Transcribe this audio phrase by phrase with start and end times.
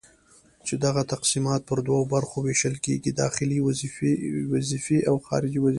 [0.65, 5.69] چي دغه تقسيمات پر دوو برخو ويشل کيږي:داخلي وظيفي او خارجي وظيفي